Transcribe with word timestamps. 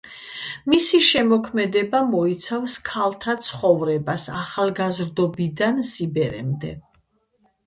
მისი 0.73 0.99
შემოქმედება 1.07 1.99
მოიცავს 2.13 2.77
ქალთა 2.87 3.35
ცხოვრებას 3.49 4.27
ახალგაზრდობიდან 4.39 5.85
სიბერემდე. 5.93 6.75